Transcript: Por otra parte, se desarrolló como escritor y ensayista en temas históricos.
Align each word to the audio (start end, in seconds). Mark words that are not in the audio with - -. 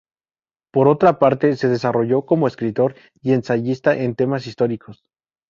Por 0.73 0.87
otra 0.87 1.19
parte, 1.19 1.55
se 1.55 1.67
desarrolló 1.67 2.25
como 2.25 2.47
escritor 2.47 2.95
y 3.21 3.33
ensayista 3.33 3.95
en 3.95 4.15
temas 4.15 4.47
históricos. 4.47 5.03